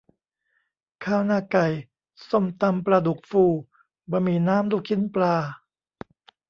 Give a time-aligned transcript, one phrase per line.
[1.03, 1.67] ข้าวหน้าไก่
[2.29, 3.43] ส้มตำปลาดุกฟู
[4.11, 5.35] บะหมี่น้ำลูกชิ้นปลา